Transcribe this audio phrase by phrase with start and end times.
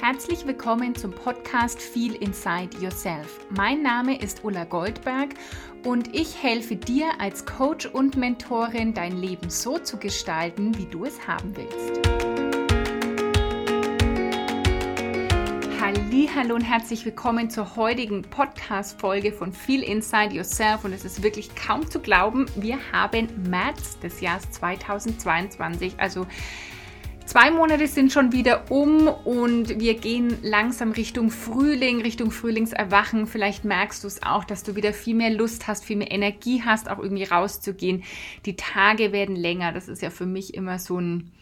[0.00, 3.46] Herzlich willkommen zum Podcast Feel Inside Yourself.
[3.50, 5.30] Mein Name ist Ulla Goldberg
[5.84, 11.04] und ich helfe dir als Coach und Mentorin, dein Leben so zu gestalten, wie du
[11.04, 12.06] es haben willst.
[16.38, 21.22] Hallo und herzlich willkommen zur heutigen Podcast Folge von Feel Inside Yourself und es ist
[21.22, 26.26] wirklich kaum zu glauben, wir haben März des Jahres 2022, also
[27.26, 33.26] Zwei Monate sind schon wieder um und wir gehen langsam Richtung Frühling, Richtung Frühlingserwachen.
[33.26, 36.62] Vielleicht merkst du es auch, dass du wieder viel mehr Lust hast, viel mehr Energie
[36.64, 38.04] hast, auch irgendwie rauszugehen.
[38.46, 39.72] Die Tage werden länger.
[39.72, 41.32] Das ist ja für mich immer so ein,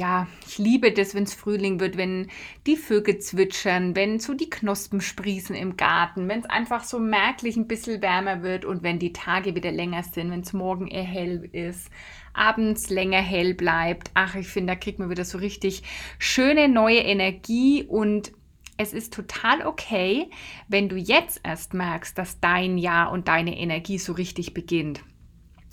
[0.00, 2.28] ja, ich liebe das, wenn es Frühling wird, wenn
[2.66, 7.56] die Vögel zwitschern, wenn so die Knospen sprießen im Garten, wenn es einfach so merklich
[7.56, 11.02] ein bisschen wärmer wird und wenn die Tage wieder länger sind, wenn es morgen eher
[11.02, 11.90] hell ist
[12.32, 14.10] abends länger hell bleibt.
[14.14, 15.82] Ach, ich finde, da kriegt man wieder so richtig
[16.18, 18.32] schöne neue Energie und
[18.78, 20.30] es ist total okay,
[20.68, 25.02] wenn du jetzt erst merkst, dass dein Jahr und deine Energie so richtig beginnt.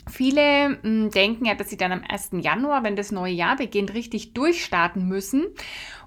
[0.09, 2.31] Viele hm, denken ja, dass sie dann am 1.
[2.41, 5.45] Januar, wenn das neue Jahr beginnt, richtig durchstarten müssen.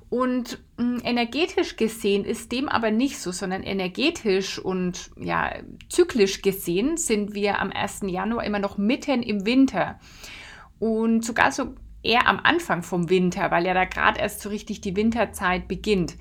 [0.08, 5.54] Und hm, energetisch gesehen ist dem aber nicht so, sondern energetisch und ja,
[5.88, 8.00] zyklisch gesehen sind wir am 1.
[8.06, 10.00] Januar immer noch mitten im Winter
[10.80, 14.80] und sogar so eher am Anfang vom Winter, weil ja da gerade erst so richtig
[14.80, 16.16] die Winterzeit beginnt.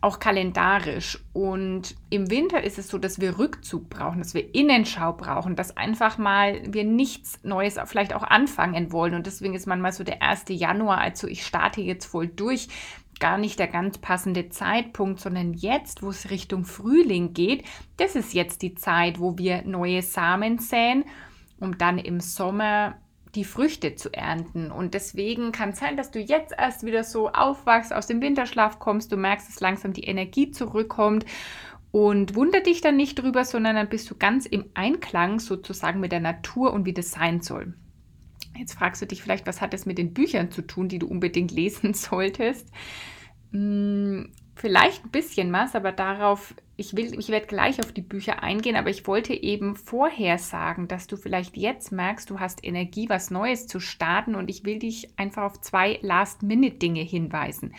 [0.00, 1.18] Auch kalendarisch.
[1.32, 5.76] Und im Winter ist es so, dass wir Rückzug brauchen, dass wir Innenschau brauchen, dass
[5.76, 9.14] einfach mal wir nichts Neues vielleicht auch anfangen wollen.
[9.14, 10.44] Und deswegen ist manchmal so der 1.
[10.48, 12.68] Januar, also ich starte jetzt voll durch,
[13.18, 17.64] gar nicht der ganz passende Zeitpunkt, sondern jetzt, wo es Richtung Frühling geht,
[17.96, 21.04] das ist jetzt die Zeit, wo wir neue Samen säen,
[21.58, 22.96] um dann im Sommer
[23.34, 24.70] die Früchte zu ernten.
[24.70, 28.78] Und deswegen kann es sein, dass du jetzt erst wieder so aufwachst, aus dem Winterschlaf
[28.78, 31.24] kommst, du merkst, dass langsam die Energie zurückkommt.
[31.90, 36.12] Und wunder dich dann nicht drüber, sondern dann bist du ganz im Einklang sozusagen mit
[36.12, 37.74] der Natur und wie das sein soll.
[38.58, 41.06] Jetzt fragst du dich vielleicht, was hat das mit den Büchern zu tun, die du
[41.06, 42.68] unbedingt lesen solltest?
[44.58, 48.76] Vielleicht ein bisschen was, aber darauf ich will, ich werde gleich auf die Bücher eingehen,
[48.76, 53.32] aber ich wollte eben vorher sagen, dass du vielleicht jetzt merkst, du hast Energie, was
[53.32, 57.74] Neues zu starten und ich will dich einfach auf zwei Last-Minute-Dinge hinweisen.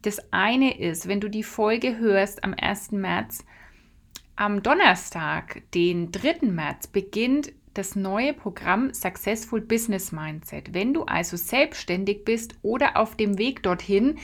[0.00, 2.92] Das eine ist, wenn du die Folge hörst am 1.
[2.92, 3.44] März,
[4.36, 6.46] am Donnerstag, den 3.
[6.46, 10.72] März, beginnt das neue Programm Successful Business Mindset.
[10.72, 14.18] Wenn du also selbstständig bist oder auf dem Weg dorthin,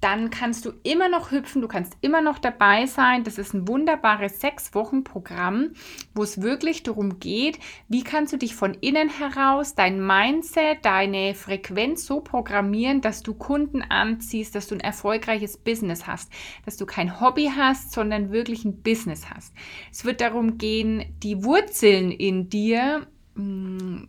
[0.00, 3.24] dann kannst du immer noch hüpfen, du kannst immer noch dabei sein.
[3.24, 5.70] Das ist ein wunderbares sechs Wochen Programm,
[6.14, 11.34] wo es wirklich darum geht, wie kannst du dich von innen heraus, dein Mindset, deine
[11.34, 16.30] Frequenz so programmieren, dass du Kunden anziehst, dass du ein erfolgreiches Business hast,
[16.64, 19.52] dass du kein Hobby hast, sondern wirklich ein Business hast.
[19.90, 23.06] Es wird darum gehen, die Wurzeln in dir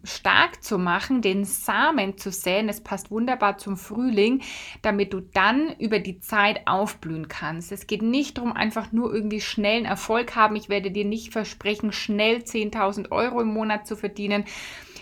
[0.04, 2.68] stark zu machen, den Samen zu säen.
[2.68, 4.42] Es passt wunderbar zum Frühling,
[4.82, 7.72] damit du dann über die Zeit aufblühen kannst.
[7.72, 10.56] Es geht nicht darum, einfach nur irgendwie schnellen Erfolg haben.
[10.56, 14.46] Ich werde dir nicht versprechen, schnell 10.000 Euro im Monat zu verdienen,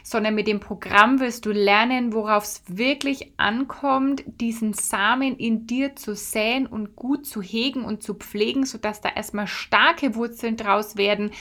[0.04, 5.96] sondern mit dem Programm wirst du lernen, worauf es wirklich ankommt, diesen Samen in dir
[5.96, 10.96] zu säen und gut zu hegen und zu pflegen, sodass da erstmal starke Wurzeln draus
[10.98, 11.32] werden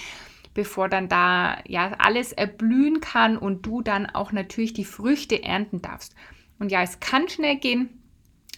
[0.57, 5.83] bevor dann da ja alles erblühen kann und du dann auch natürlich die Früchte ernten
[5.83, 6.15] darfst.
[6.59, 7.91] Und ja, es kann schnell gehen,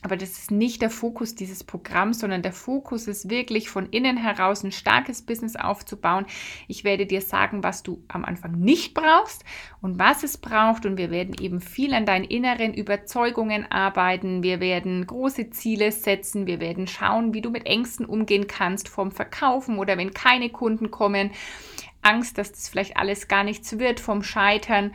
[0.02, 4.16] aber das ist nicht der Fokus dieses Programms, sondern der Fokus ist wirklich von innen
[4.16, 6.26] heraus ein starkes Business aufzubauen.
[6.68, 9.44] Ich werde dir sagen, was du am Anfang nicht brauchst
[9.80, 10.86] und was es braucht.
[10.86, 14.44] Und wir werden eben viel an deinen inneren Überzeugungen arbeiten.
[14.44, 16.46] Wir werden große Ziele setzen.
[16.46, 20.92] Wir werden schauen, wie du mit Ängsten umgehen kannst vom Verkaufen oder wenn keine Kunden
[20.92, 21.32] kommen.
[22.08, 24.92] Angst, dass das vielleicht alles gar nichts wird vom Scheitern.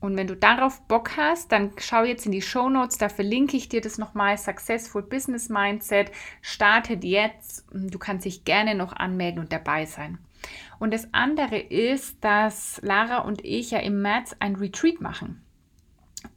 [0.00, 3.56] Und wenn du darauf Bock hast, dann schau jetzt in die Show Notes, da verlinke
[3.56, 4.36] ich dir das nochmal.
[4.36, 6.10] Successful Business Mindset
[6.42, 7.64] startet jetzt.
[7.72, 10.18] Du kannst dich gerne noch anmelden und dabei sein.
[10.78, 15.40] Und das andere ist, dass Lara und ich ja im März ein Retreat machen.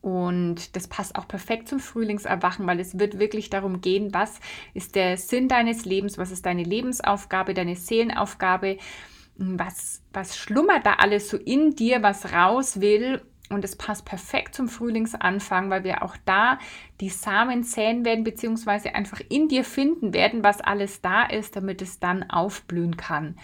[0.02, 4.40] Und das passt auch perfekt zum Frühlingserwachen, weil es wird wirklich darum gehen, was
[4.74, 8.78] ist der Sinn deines Lebens, was ist deine Lebensaufgabe, deine Seelenaufgabe
[9.38, 13.22] was, was schlummert da alles so in dir, was raus will.
[13.50, 16.60] Und es passt perfekt zum Frühlingsanfang, weil wir auch da
[17.00, 21.82] die Samen säen werden, beziehungsweise einfach in dir finden werden, was alles da ist, damit
[21.82, 23.38] es dann aufblühen kann.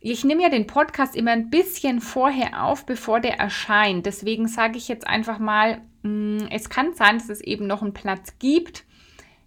[0.00, 4.06] Ich nehme ja den Podcast immer ein bisschen vorher auf, bevor der erscheint.
[4.06, 7.92] Deswegen sage ich jetzt einfach mal, mm, es kann sein, dass es eben noch einen
[7.92, 8.84] Platz gibt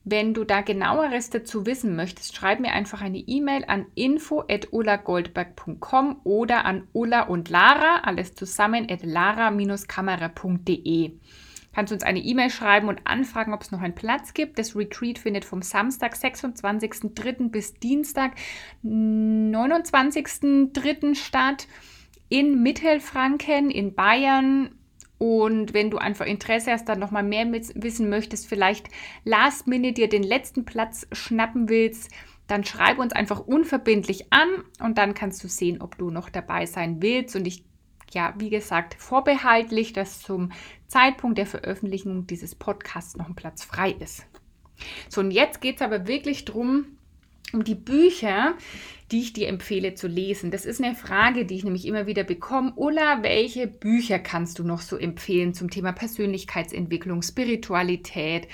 [0.07, 6.65] Wenn du da genaueres dazu wissen möchtest, schreib mir einfach eine E-Mail an info@ullagoldberg.com oder
[6.65, 11.13] an Ulla und Lara, alles zusammen at lara-kamera.de.
[11.73, 14.59] Kannst uns eine E-Mail schreiben und anfragen, ob es noch einen Platz gibt.
[14.59, 17.49] Das Retreat findet vom Samstag, 26.03.
[17.49, 18.33] bis Dienstag,
[18.83, 21.15] 29.03.
[21.15, 21.67] statt
[22.29, 24.69] in Mittelfranken in Bayern
[25.17, 28.89] und wenn du einfach Interesse hast, dann nochmal mehr wissen möchtest, vielleicht
[29.23, 32.11] last minute dir den letzten Platz schnappen willst,
[32.47, 34.47] dann schreib uns einfach unverbindlich an
[34.79, 37.35] und dann kannst du sehen, ob du noch dabei sein willst.
[37.35, 37.63] Und ich,
[38.11, 40.51] ja, wie gesagt, vorbehaltlich, dass zum
[40.87, 44.25] Zeitpunkt der Veröffentlichung dieses Podcasts noch ein Platz frei ist.
[45.09, 46.97] So, und jetzt geht es aber wirklich darum,
[47.53, 48.55] um die Bücher,
[49.11, 50.51] die ich dir empfehle zu lesen.
[50.51, 52.73] Das ist eine Frage, die ich nämlich immer wieder bekomme.
[52.75, 58.47] Ulla, welche Bücher kannst du noch so empfehlen zum Thema Persönlichkeitsentwicklung, Spiritualität,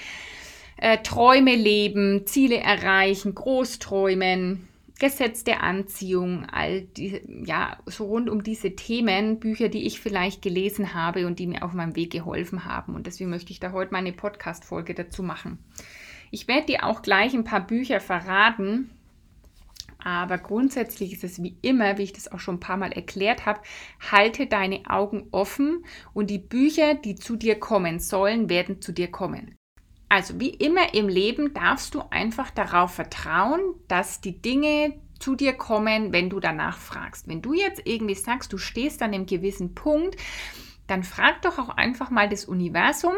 [0.77, 4.67] äh, Träume leben, Ziele erreichen, Großträumen?
[4.99, 10.43] Gesetz der Anziehung, all die, ja, so rund um diese Themen, Bücher, die ich vielleicht
[10.43, 12.93] gelesen habe und die mir auf meinem Weg geholfen haben.
[12.93, 15.57] Und deswegen möchte ich da heute meine Podcast-Folge dazu machen.
[16.31, 18.89] Ich werde dir auch gleich ein paar Bücher verraten,
[20.03, 23.45] aber grundsätzlich ist es wie immer, wie ich das auch schon ein paar Mal erklärt
[23.45, 23.59] habe,
[24.11, 29.11] halte deine Augen offen und die Bücher, die zu dir kommen sollen, werden zu dir
[29.11, 29.55] kommen.
[30.07, 35.53] Also wie immer im Leben darfst du einfach darauf vertrauen, dass die Dinge zu dir
[35.53, 37.27] kommen, wenn du danach fragst.
[37.27, 40.15] Wenn du jetzt irgendwie sagst, du stehst an einem gewissen Punkt,
[40.87, 43.13] dann frag doch auch einfach mal das Universum,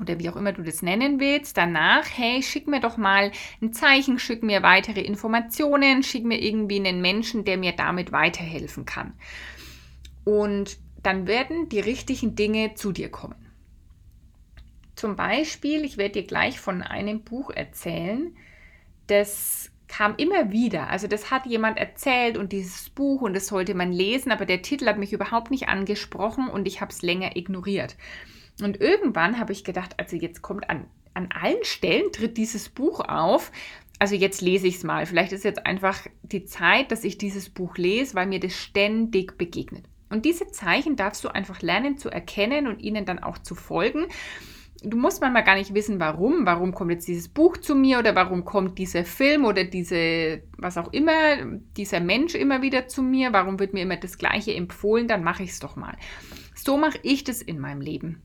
[0.00, 3.72] oder wie auch immer du das nennen willst, danach, hey, schick mir doch mal ein
[3.72, 9.14] Zeichen, schick mir weitere Informationen, schick mir irgendwie einen Menschen, der mir damit weiterhelfen kann.
[10.24, 13.42] Und dann werden die richtigen Dinge zu dir kommen.
[14.94, 18.36] Zum Beispiel, ich werde dir gleich von einem Buch erzählen,
[19.06, 20.88] das kam immer wieder.
[20.88, 24.62] Also das hat jemand erzählt und dieses Buch und das sollte man lesen, aber der
[24.62, 27.96] Titel hat mich überhaupt nicht angesprochen und ich habe es länger ignoriert.
[28.64, 33.00] Und irgendwann habe ich gedacht, also jetzt kommt an, an allen Stellen tritt dieses Buch
[33.00, 33.52] auf.
[33.98, 35.06] Also jetzt lese ich es mal.
[35.06, 39.38] Vielleicht ist jetzt einfach die Zeit, dass ich dieses Buch lese, weil mir das ständig
[39.38, 39.84] begegnet.
[40.10, 44.06] Und diese Zeichen darfst du einfach lernen zu erkennen und ihnen dann auch zu folgen.
[44.84, 46.44] Du musst manchmal gar nicht wissen, warum.
[46.44, 50.76] Warum kommt jetzt dieses Buch zu mir oder warum kommt dieser Film oder diese, was
[50.76, 51.36] auch immer,
[51.76, 53.32] dieser Mensch immer wieder zu mir?
[53.32, 55.06] Warum wird mir immer das Gleiche empfohlen?
[55.06, 55.96] Dann mache ich es doch mal.
[56.54, 58.22] So mache ich das in meinem Leben.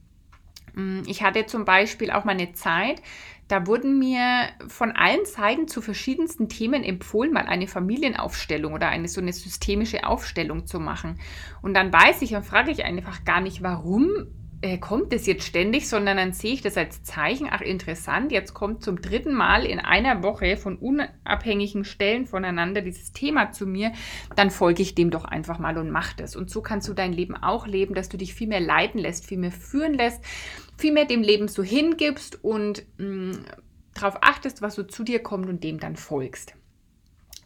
[0.77, 3.01] Mm, ich hatte zum Beispiel auch mal eine Zeit,
[3.47, 9.07] da wurden mir von allen Seiten zu verschiedensten Themen empfohlen, mal eine Familienaufstellung oder eine
[9.07, 11.19] so eine systemische Aufstellung zu machen.
[11.61, 14.27] Und dann weiß ich und frage ich einfach gar nicht, warum
[14.61, 18.53] äh, kommt das jetzt ständig, sondern dann sehe ich das als Zeichen, ach interessant, jetzt
[18.53, 23.91] kommt zum dritten Mal in einer Woche von unabhängigen Stellen voneinander dieses Thema zu mir,
[24.35, 26.35] dann folge ich dem doch einfach mal und mache das.
[26.35, 29.27] Und so kannst du dein Leben auch leben, dass du dich viel mehr leiten lässt,
[29.27, 30.23] viel mehr führen lässt,
[30.77, 33.33] viel mehr dem Leben so hingibst und mm,
[33.93, 36.55] darauf achtest, was so zu dir kommt und dem dann folgst.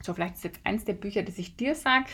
[0.02, 2.06] So, vielleicht ist jetzt eins der Bücher, das ich dir sage,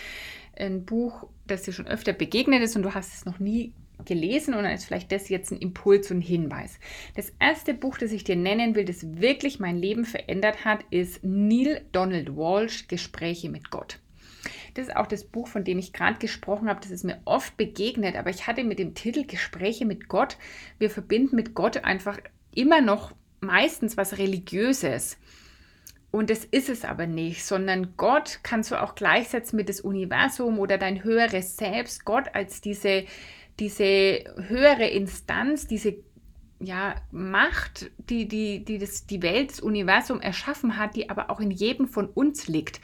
[0.57, 3.73] ein Buch, das dir schon öfter begegnet ist und du hast es noch nie
[4.05, 6.79] gelesen und dann ist vielleicht das jetzt ein Impuls und Hinweis.
[7.15, 11.23] Das erste Buch, das ich dir nennen will, das wirklich mein Leben verändert hat, ist
[11.23, 13.99] Neil Donald Walsh, Gespräche mit Gott.
[14.75, 16.79] Das ist auch das Buch, von dem ich gerade gesprochen habe.
[16.81, 20.37] Das ist mir oft begegnet, aber ich hatte mit dem Titel Gespräche mit Gott,
[20.77, 22.19] wir verbinden mit Gott einfach
[22.53, 25.17] immer noch meistens was Religiöses.
[26.11, 30.57] Und das ist es aber nicht, sondern Gott kannst du auch gleichsetzen mit das Universum
[30.57, 32.05] oder dein höheres Selbst.
[32.05, 33.05] Gott als diese
[33.59, 35.95] diese höhere Instanz, diese
[36.59, 41.39] ja, Macht, die, die, die das, die Welt, das Universum erschaffen hat, die aber auch
[41.39, 42.81] in jedem von uns liegt.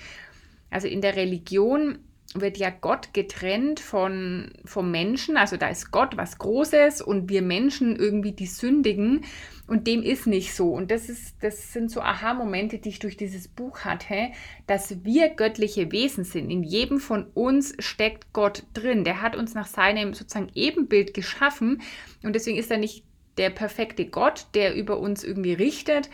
[0.70, 2.00] Also in der Religion
[2.36, 5.38] wird ja Gott getrennt von, vom Menschen.
[5.38, 9.25] Also da ist Gott was Großes und wir Menschen irgendwie die Sündigen.
[9.66, 10.70] Und dem ist nicht so.
[10.74, 14.32] Und das, ist, das sind so Aha-Momente, die ich durch dieses Buch hatte,
[14.68, 16.50] dass wir göttliche Wesen sind.
[16.50, 19.04] In jedem von uns steckt Gott drin.
[19.04, 21.82] Der hat uns nach seinem sozusagen Ebenbild geschaffen.
[22.24, 23.06] Und deswegen ist er nicht
[23.38, 26.10] der perfekte Gott, der über uns irgendwie richtet,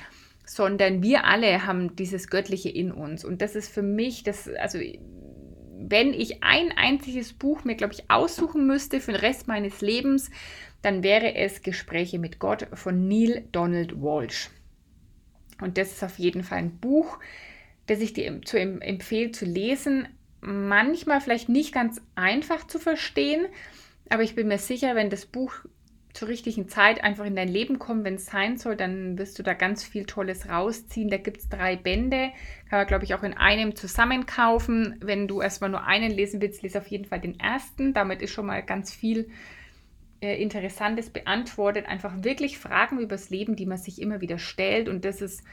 [0.46, 3.26] sondern wir alle haben dieses Göttliche in uns.
[3.26, 4.80] Und das ist für mich, das, also
[5.82, 10.30] wenn ich ein einziges Buch mir, glaube ich, aussuchen müsste für den Rest meines Lebens,
[10.82, 14.50] dann wäre es Gespräche mit Gott von Neil Donald Walsh.
[15.62, 17.20] Und das ist auf jeden Fall ein Buch,
[17.88, 20.08] das ich dir zu empfehle zu lesen.
[20.42, 23.46] Manchmal vielleicht nicht ganz einfach zu verstehen,
[24.10, 25.54] aber ich bin mir sicher, wenn das Buch
[26.14, 29.44] zur richtigen Zeit einfach in dein Leben kommen, wenn es sein soll, dann wirst du
[29.44, 31.10] da ganz viel Tolles rausziehen.
[31.10, 32.32] Da gibt es drei Bände,
[32.70, 34.96] kann man, glaube ich, auch in einem zusammen kaufen.
[35.02, 37.94] Wenn du erstmal nur einen lesen willst, lese auf jeden Fall den ersten.
[37.94, 39.30] Damit ist schon mal ganz viel
[40.22, 41.86] äh, Interessantes beantwortet.
[41.86, 44.90] Einfach wirklich Fragen über das Leben, die man sich immer wieder stellt.
[44.90, 45.44] Und das ist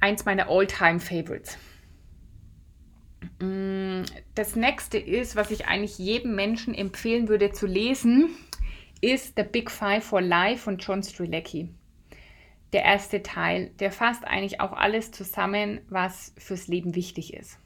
[0.00, 1.56] eins meiner All-Time-Favorites.
[3.40, 4.02] Mm,
[4.34, 8.30] das nächste ist, was ich eigentlich jedem Menschen empfehlen würde zu lesen,
[9.00, 11.74] ist The Big Five for Life von John Strilecki.
[12.72, 17.58] Der erste Teil, der fasst eigentlich auch alles zusammen, was fürs Leben wichtig ist.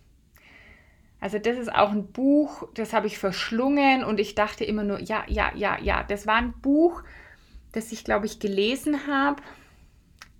[1.20, 5.00] Also das ist auch ein Buch, das habe ich verschlungen und ich dachte immer nur,
[5.00, 6.02] ja, ja, ja, ja.
[6.02, 7.02] Das war ein Buch,
[7.72, 9.42] das ich, glaube ich, gelesen habe,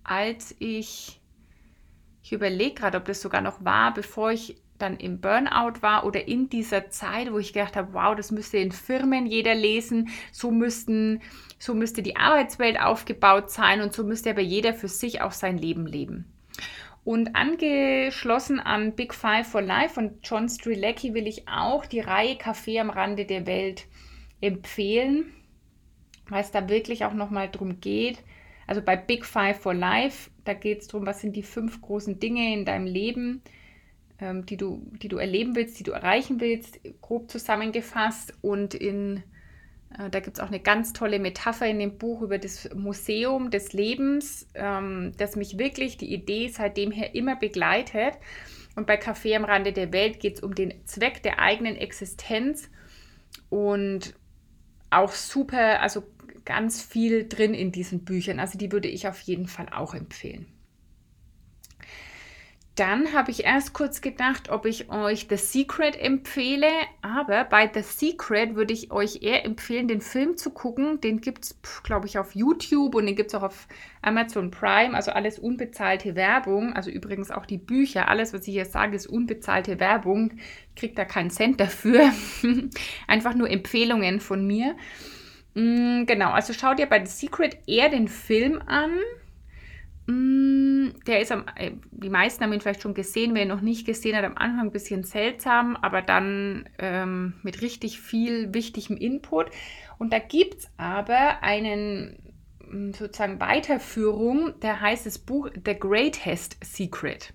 [0.02, 1.20] als ich,
[2.22, 6.26] ich überlege gerade, ob das sogar noch war, bevor ich dann im Burnout war oder
[6.26, 10.50] in dieser Zeit, wo ich gedacht habe, wow, das müsste in Firmen jeder lesen, so
[10.50, 11.20] müssten,
[11.58, 15.58] so müsste die Arbeitswelt aufgebaut sein und so müsste aber jeder für sich auch sein
[15.58, 16.26] Leben leben.
[17.04, 22.34] Und angeschlossen an Big Five for Life von John Strilecki will ich auch die Reihe
[22.34, 23.86] Café am Rande der Welt
[24.40, 25.26] empfehlen,
[26.28, 28.18] weil es da wirklich auch nochmal drum geht.
[28.66, 32.18] Also bei Big Five for Life, da geht es darum, was sind die fünf großen
[32.18, 33.42] Dinge in deinem Leben,
[34.20, 38.34] ähm, die, du, die du erleben willst, die du erreichen willst, grob zusammengefasst.
[38.42, 39.22] Und in,
[39.98, 43.50] äh, da gibt es auch eine ganz tolle Metapher in dem Buch über das Museum
[43.50, 48.14] des Lebens, ähm, das mich wirklich die Idee seitdem her immer begleitet.
[48.76, 52.70] Und bei Café am Rande der Welt geht es um den Zweck der eigenen Existenz
[53.48, 54.14] und
[54.90, 56.02] auch super, also
[56.44, 58.38] ganz viel drin in diesen Büchern.
[58.38, 60.46] Also die würde ich auf jeden Fall auch empfehlen.
[62.76, 66.70] Dann habe ich erst kurz gedacht, ob ich euch The Secret empfehle,
[67.02, 71.00] aber bei The Secret würde ich euch eher empfehlen, den Film zu gucken.
[71.00, 73.68] Den gibt es, glaube ich, auf YouTube und den gibt es auch auf
[74.02, 76.72] Amazon Prime, also alles unbezahlte Werbung.
[76.72, 80.32] Also übrigens auch die Bücher, alles, was ich hier sage, ist unbezahlte Werbung.
[80.70, 82.10] Ich kriege da keinen Cent dafür.
[83.06, 84.74] Einfach nur Empfehlungen von mir.
[85.54, 88.90] Mm, genau, also schaut ihr bei The Secret eher den Film an
[90.06, 93.86] der ist am, äh, die meisten haben ihn vielleicht schon gesehen, wer ihn noch nicht
[93.86, 99.50] gesehen hat, am Anfang ein bisschen seltsam, aber dann ähm, mit richtig viel wichtigem Input.
[99.98, 102.18] Und da gibt es aber einen
[102.70, 107.32] mm, sozusagen Weiterführung, der heißt das Buch The Greatest Secret.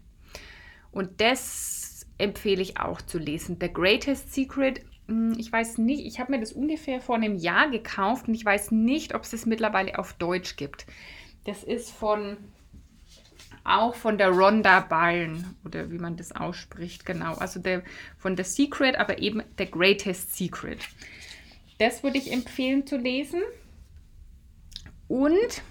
[0.91, 3.57] Und das empfehle ich auch zu lesen.
[3.59, 4.81] The Greatest Secret.
[5.07, 8.45] Mm, ich weiß nicht, ich habe mir das ungefähr vor einem Jahr gekauft und ich
[8.45, 10.85] weiß nicht, ob es das mittlerweile auf Deutsch gibt.
[11.45, 12.37] Das ist von
[13.69, 17.35] auch von der Rhonda Byrne oder wie man das ausspricht, genau.
[17.35, 17.83] Also der,
[18.17, 20.79] von The Secret, aber eben The Greatest Secret.
[21.77, 23.41] Das würde ich empfehlen zu lesen.
[25.07, 25.61] Und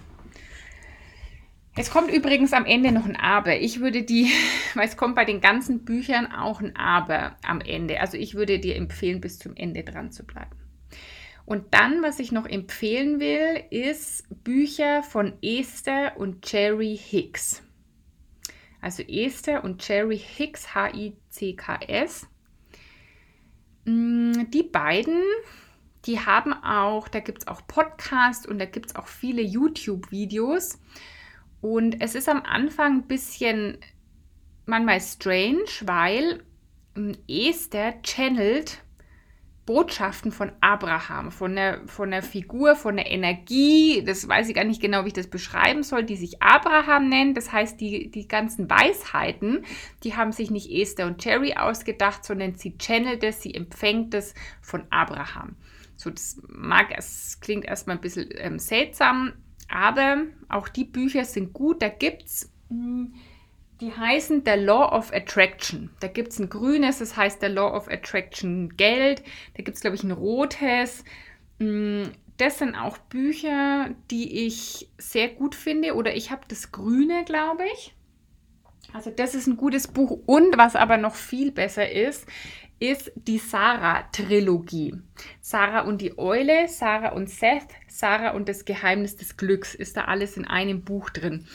[1.76, 3.60] es kommt übrigens am Ende noch ein Aber.
[3.60, 4.30] Ich würde die,
[4.74, 8.00] weil es kommt bei den ganzen Büchern auch ein Aber am Ende.
[8.00, 10.56] Also ich würde dir empfehlen, bis zum Ende dran zu bleiben.
[11.44, 17.62] Und dann, was ich noch empfehlen will, ist Bücher von Esther und Jerry Hicks
[18.80, 22.26] also Esther und Jerry Hicks, H-I-C-K-S.
[23.84, 25.22] Mm, die beiden,
[26.04, 30.78] die haben auch, da gibt es auch Podcasts und da gibt es auch viele YouTube-Videos.
[31.60, 33.78] Und es ist am Anfang ein bisschen
[34.66, 36.44] manchmal strange, weil
[36.94, 38.82] mm, Esther channelt
[39.68, 44.64] Botschaften von Abraham, von der, von der Figur, von der Energie, das weiß ich gar
[44.64, 47.36] nicht genau, wie ich das beschreiben soll, die sich Abraham nennt.
[47.36, 49.66] Das heißt, die, die ganzen Weisheiten,
[50.04, 54.32] die haben sich nicht Esther und Jerry ausgedacht, sondern sie channelt es, sie empfängt es
[54.62, 55.56] von Abraham.
[55.96, 59.34] So, das mag, es klingt erstmal ein bisschen ähm, seltsam,
[59.68, 61.82] aber auch die Bücher sind gut.
[61.82, 63.12] Da gibt es hm,
[63.80, 65.90] die heißen The Law of Attraction.
[66.00, 69.22] Da gibt es ein grünes, das heißt The Law of Attraction Geld.
[69.56, 71.04] Da gibt es, glaube ich, ein rotes.
[71.58, 72.04] Mm,
[72.38, 75.94] das sind auch Bücher, die ich sehr gut finde.
[75.94, 77.94] Oder ich habe das grüne, glaube ich.
[78.92, 80.18] Also das ist ein gutes Buch.
[80.26, 82.26] Und was aber noch viel besser ist,
[82.80, 84.94] ist die Sarah-Trilogie.
[85.40, 90.04] Sarah und die Eule, Sarah und Seth, Sarah und das Geheimnis des Glücks ist da
[90.04, 91.46] alles in einem Buch drin.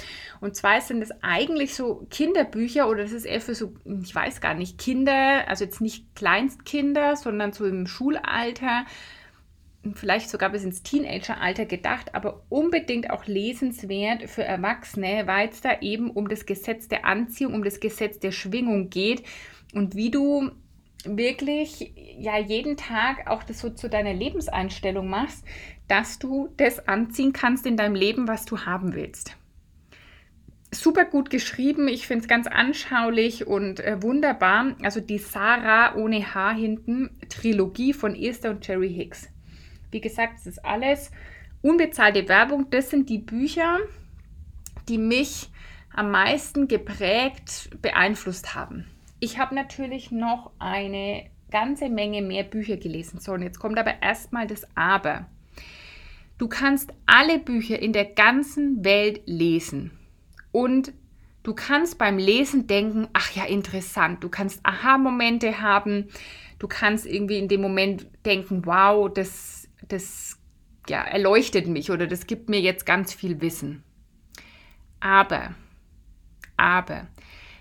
[0.41, 4.41] Und zwar sind es eigentlich so Kinderbücher oder das ist eher für so, ich weiß
[4.41, 8.85] gar nicht, Kinder, also jetzt nicht Kleinstkinder, sondern so im Schulalter,
[9.95, 15.79] vielleicht sogar bis ins Teenageralter gedacht, aber unbedingt auch lesenswert für Erwachsene, weil es da
[15.79, 19.23] eben um das Gesetz der Anziehung, um das Gesetz der Schwingung geht
[19.73, 20.51] und wie du
[21.05, 25.45] wirklich ja jeden Tag auch das so zu deiner Lebenseinstellung machst,
[25.87, 29.35] dass du das anziehen kannst in deinem Leben, was du haben willst.
[30.71, 34.75] Super gut geschrieben, ich finde es ganz anschaulich und äh, wunderbar.
[34.81, 39.29] Also die Sarah ohne Haar hinten, Trilogie von Esther und Jerry Hicks.
[39.91, 41.11] Wie gesagt, es ist alles
[41.61, 42.71] unbezahlte Werbung.
[42.71, 43.77] Das sind die Bücher,
[44.89, 45.51] die mich
[45.93, 48.87] am meisten geprägt, beeinflusst haben.
[49.23, 53.21] Ich habe natürlich noch eine ganze Menge mehr Bücher gelesen.
[53.21, 55.29] So, und jetzt kommt aber erstmal das Aber.
[56.37, 59.91] Du kannst alle Bücher in der ganzen Welt lesen.
[60.51, 60.91] Und
[61.43, 64.21] du kannst beim Lesen denken, ach ja, interessant.
[64.25, 66.09] Du kannst Aha-Momente haben.
[66.59, 70.37] Du kannst irgendwie in dem Moment denken, wow, das, das
[70.89, 73.85] ja, erleuchtet mich oder das gibt mir jetzt ganz viel Wissen.
[74.99, 75.55] Aber,
[76.57, 77.07] aber,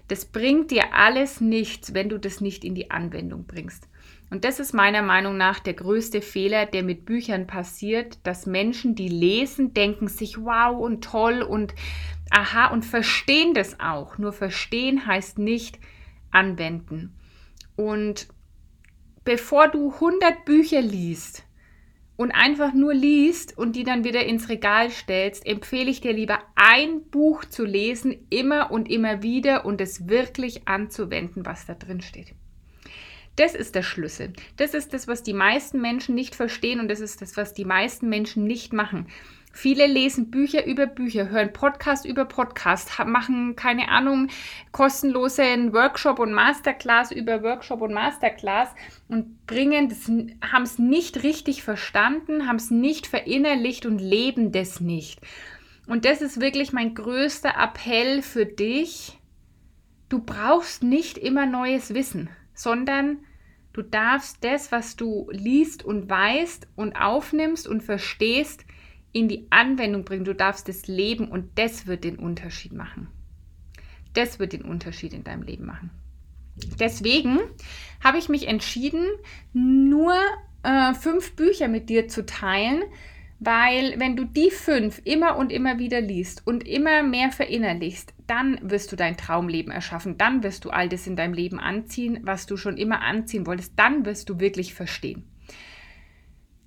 [0.09, 3.89] das bringt dir alles nichts, wenn du das nicht in die Anwendung bringst.
[4.31, 8.95] Und das ist meiner Meinung nach der größte Fehler, der mit Büchern passiert, dass Menschen,
[8.95, 11.75] die lesen, denken sich, wow und toll und
[12.31, 14.17] aha und verstehen das auch.
[14.17, 15.79] Nur verstehen heißt nicht
[16.31, 17.15] anwenden.
[17.77, 18.29] Und
[19.25, 21.45] bevor du 100 Bücher liest,
[22.23, 26.39] und einfach nur liest und die dann wieder ins Regal stellst, empfehle ich dir lieber
[26.55, 32.01] ein Buch zu lesen, immer und immer wieder und es wirklich anzuwenden, was da drin
[32.01, 32.35] steht.
[33.35, 34.33] Das ist der Schlüssel.
[34.57, 37.65] Das ist das, was die meisten Menschen nicht verstehen und das ist das, was die
[37.65, 39.09] meisten Menschen nicht machen.
[39.55, 44.29] Viele lesen Bücher über Bücher, hören Podcast über Podcast, machen, keine Ahnung,
[44.73, 48.71] kostenlosen Workshop und Masterclass über Workshop und Masterclass
[49.09, 49.95] und bringen
[50.51, 55.21] haben es nicht richtig verstanden, haben es nicht verinnerlicht und leben das nicht.
[55.87, 59.19] Und das ist wirklich mein größter Appell für dich.
[60.09, 63.19] Du brauchst nicht immer neues Wissen, sondern
[63.75, 68.65] du darfst das, was du liest und weißt und aufnimmst und verstehst,
[69.13, 70.25] in die Anwendung bringen.
[70.25, 73.09] Du darfst es leben und das wird den Unterschied machen.
[74.15, 75.91] Das wird den Unterschied in deinem Leben machen.
[76.79, 77.39] Deswegen
[78.03, 79.07] habe ich mich entschieden,
[79.53, 80.15] nur
[80.63, 82.83] äh, fünf Bücher mit dir zu teilen,
[83.41, 88.59] weil wenn du die fünf immer und immer wieder liest und immer mehr verinnerlichst, dann
[88.63, 92.47] wirst du dein Traumleben erschaffen, dann wirst du all das in deinem Leben anziehen, was
[92.47, 95.25] du schon immer anziehen wolltest, dann wirst du wirklich verstehen.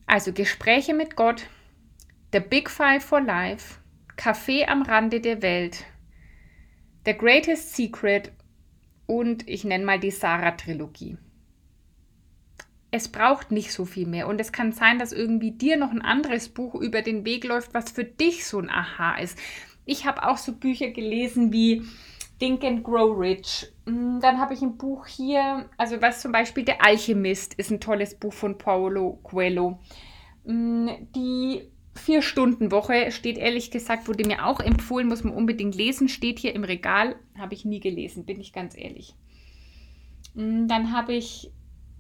[0.05, 1.47] Also Gespräche mit Gott,
[2.35, 3.79] The Big Five for Life,
[4.17, 5.85] Café am Rande der Welt,
[7.05, 8.33] The Greatest Secret
[9.05, 11.17] und ich nenne mal die Sarah-Trilogie.
[12.91, 16.01] Es braucht nicht so viel mehr und es kann sein, dass irgendwie dir noch ein
[16.01, 19.39] anderes Buch über den Weg läuft, was für dich so ein Aha ist.
[19.85, 21.83] Ich habe auch so Bücher gelesen wie
[22.37, 23.71] Think and Grow Rich.
[23.85, 27.79] Mm, dann habe ich ein Buch hier, also was zum Beispiel Der Alchemist ist ein
[27.79, 29.79] tolles Buch von Paulo Coelho.
[30.43, 36.39] Mm, die Vier-Stunden-Woche steht ehrlich gesagt, wurde mir auch empfohlen, muss man unbedingt lesen, steht
[36.39, 39.15] hier im Regal, habe ich nie gelesen, bin ich ganz ehrlich.
[40.33, 41.51] Mm, dann habe ich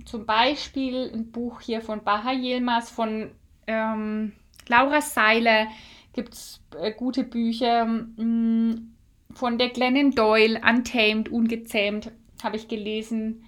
[0.03, 3.31] zum Beispiel ein Buch hier von Baha Yilmaz, von
[3.67, 4.33] ähm,
[4.67, 5.67] Laura Seiler,
[6.13, 8.95] gibt es äh, gute Bücher, mh, mm,
[9.33, 12.11] von der Glennon Doyle, Untamed, Ungezähmt,
[12.43, 13.43] habe ich gelesen.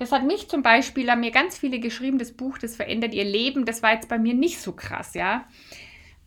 [0.00, 3.24] Das hat mich zum Beispiel, haben mir ganz viele geschrieben, das Buch, das verändert ihr
[3.24, 3.66] Leben.
[3.66, 5.46] Das war jetzt bei mir nicht so krass, ja.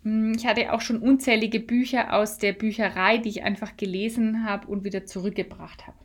[0.03, 4.67] Hm, ich hatte auch schon unzählige Bücher aus der Bücherei, die ich einfach gelesen habe
[4.67, 5.97] und wieder zurückgebracht habe.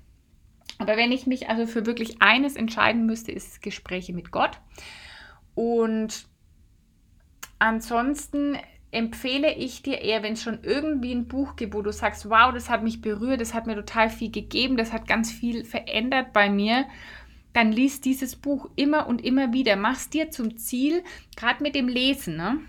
[0.79, 4.59] Aber wenn ich mich also für wirklich eines entscheiden müsste, ist es Gespräche mit Gott.
[5.55, 6.27] Und
[7.59, 8.57] ansonsten
[8.93, 12.51] empfehle ich dir eher, wenn es schon irgendwie ein Buch gibt, wo du sagst, wow,
[12.51, 16.33] das hat mich berührt, das hat mir total viel gegeben, das hat ganz viel verändert
[16.33, 16.87] bei mir
[17.53, 19.77] dann liest dieses Buch immer und immer wieder.
[19.77, 21.03] Mach es dir zum Ziel,
[21.37, 22.37] gerade mit dem Lesen.
[22.37, 22.61] Ne?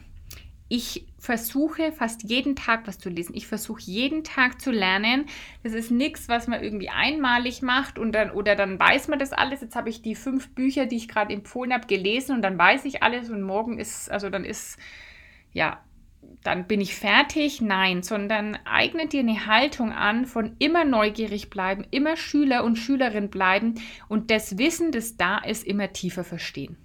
[0.68, 3.36] Ich versuche fast jeden Tag was zu lesen.
[3.36, 5.26] Ich versuche jeden Tag zu lernen.
[5.64, 9.34] Das ist nichts, was man irgendwie einmalig macht und dann oder dann weiß man das
[9.34, 9.62] alles.
[9.62, 12.86] Jetzt habe ich die fünf Bücher, die ich gerade empfohlen habe, gelesen und dann weiß
[12.86, 14.78] ich alles und morgen ist, also dann ist,
[15.52, 15.84] ja,
[16.44, 17.62] dann bin ich fertig.
[17.62, 23.30] Nein, sondern eigne dir eine Haltung an von immer neugierig bleiben, immer Schüler und Schülerin
[23.30, 23.76] bleiben
[24.08, 26.78] und das Wissen, das da ist, immer tiefer verstehen.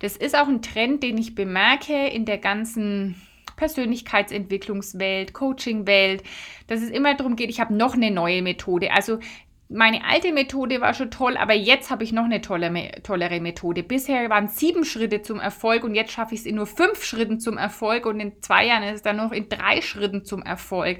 [0.00, 3.14] Das ist auch ein Trend, den ich bemerke in der ganzen
[3.56, 6.22] Persönlichkeitsentwicklungswelt, Coachingwelt,
[6.66, 8.92] dass es immer darum geht, ich habe noch eine neue Methode.
[8.92, 9.18] Also
[9.68, 13.82] meine alte Methode war schon toll, aber jetzt habe ich noch eine tolle, tollere Methode.
[13.82, 17.40] Bisher waren sieben Schritte zum Erfolg und jetzt schaffe ich es in nur fünf Schritten
[17.40, 20.98] zum Erfolg und in zwei Jahren ist es dann noch in drei Schritten zum Erfolg.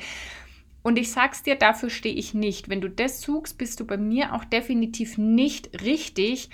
[0.83, 2.69] Und ich sag's dir, dafür stehe ich nicht.
[2.69, 6.51] Wenn du das suchst, bist du bei mir auch definitiv nicht richtig,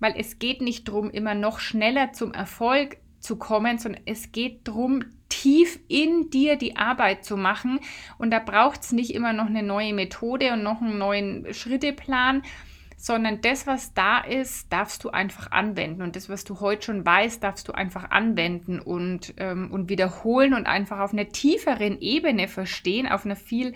[0.00, 4.68] weil es geht nicht darum, immer noch schneller zum Erfolg zu kommen, sondern es geht
[4.68, 7.80] darum, tief in dir die Arbeit zu machen.
[8.18, 12.42] Und da braucht es nicht immer noch eine neue Methode und noch einen neuen Schritteplan,
[12.96, 16.02] sondern das, was da ist, darfst du einfach anwenden.
[16.02, 20.54] Und das, was du heute schon weißt, darfst du einfach anwenden und, ähm, und wiederholen
[20.54, 23.74] und einfach auf einer tieferen Ebene verstehen, auf einer viel,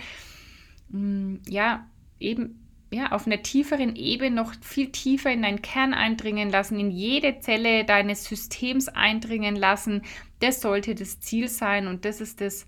[0.90, 1.86] mh, mm, ja,
[2.20, 6.90] eben ja, auf einer tieferen Ebene noch viel tiefer in deinen Kern eindringen lassen, in
[6.90, 10.02] jede Zelle deines Systems eindringen lassen.
[10.40, 12.66] Das sollte das Ziel sein und das ist das,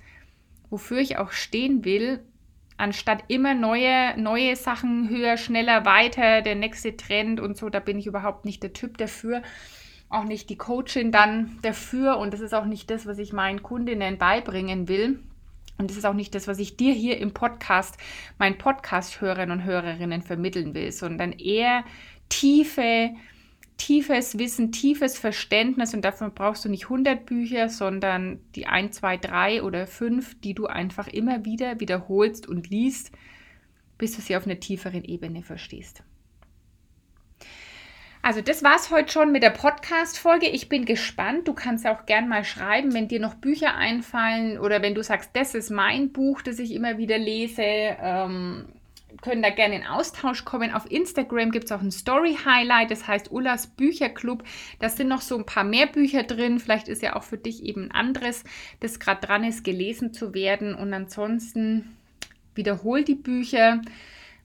[0.69, 2.23] wofür ich auch stehen will,
[2.77, 7.99] anstatt immer neue, neue Sachen höher, schneller, weiter, der nächste Trend und so, da bin
[7.99, 9.43] ich überhaupt nicht der Typ dafür.
[10.09, 13.63] Auch nicht die Coachin dann dafür und das ist auch nicht das, was ich meinen
[13.63, 15.21] Kundinnen beibringen will.
[15.81, 17.97] Und das ist auch nicht das, was ich dir hier im Podcast,
[18.38, 21.85] meinen Podcast-Hörern und Hörerinnen vermitteln will, sondern eher
[22.29, 23.12] tiefe,
[23.79, 25.95] tiefes Wissen, tiefes Verständnis.
[25.95, 30.53] Und dafür brauchst du nicht 100 Bücher, sondern die 1, 2, 3 oder 5, die
[30.53, 33.12] du einfach immer wieder wiederholst und liest,
[33.97, 36.05] bis du sie auf einer tieferen Ebene verstehst.
[38.23, 40.47] Also das war's heute schon mit der Podcast-Folge.
[40.47, 41.49] Ich bin gespannt.
[41.49, 45.31] Du kannst auch gern mal schreiben, wenn dir noch Bücher einfallen oder wenn du sagst,
[45.33, 47.63] das ist mein Buch, das ich immer wieder lese.
[47.63, 48.67] Ähm,
[49.23, 50.71] können da gerne in Austausch kommen.
[50.71, 54.45] Auf Instagram gibt es auch ein Story-Highlight, das heißt Ullas Bücherclub.
[54.81, 56.61] Da sind noch so ein paar mehr Bücher drin.
[56.61, 58.45] Vielleicht ist ja auch für dich eben ein anderes,
[58.81, 60.75] das gerade dran ist, gelesen zu werden.
[60.75, 61.97] Und ansonsten
[62.55, 63.81] wiederhol die Bücher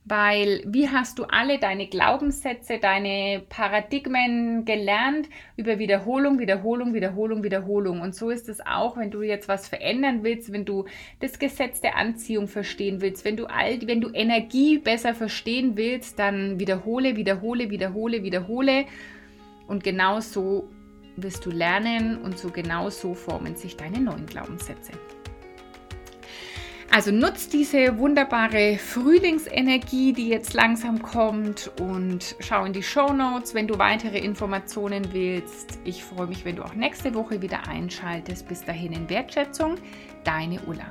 [0.08, 8.00] weil wie hast du alle deine Glaubenssätze, deine Paradigmen gelernt über Wiederholung, Wiederholung, Wiederholung, Wiederholung.
[8.00, 10.84] Und so ist es auch, wenn du jetzt was verändern willst, wenn du
[11.18, 16.20] das Gesetz der Anziehung verstehen willst, wenn du all, wenn du Energie besser verstehen willst,
[16.20, 18.84] dann wiederhole, wiederhole, wiederhole, wiederhole.
[19.66, 20.68] Und genau so
[21.16, 24.92] wirst du lernen und so genau so formen sich deine neuen Glaubenssätze.
[26.96, 33.52] Also nutzt diese wunderbare Frühlingsenergie, die jetzt langsam kommt und schau in die Show Notes,
[33.52, 35.78] wenn du weitere Informationen willst.
[35.84, 38.48] Ich freue mich, wenn du auch nächste Woche wieder einschaltest.
[38.48, 39.74] Bis dahin in Wertschätzung,
[40.24, 40.88] deine Ulla.